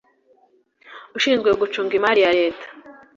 ushinzwe 1.17 1.49
gucunga 1.61 1.93
imari 1.99 2.19
ya 2.25 2.31
leta 2.39 2.65